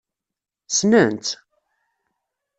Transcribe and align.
Ssnen-tt? 0.69 1.31